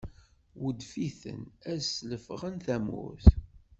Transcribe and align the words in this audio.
Weddef-iten 0.61 1.39
ad 1.71 1.79
slefɣen 1.83 2.55
tamurt. 2.65 3.25